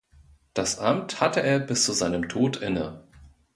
[0.55, 3.03] Das Amt hatte er bis zu seinem Tod inne.